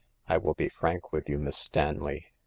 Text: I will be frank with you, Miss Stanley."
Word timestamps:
I 0.27 0.37
will 0.39 0.55
be 0.55 0.67
frank 0.67 1.13
with 1.13 1.29
you, 1.29 1.37
Miss 1.37 1.59
Stanley." 1.59 2.25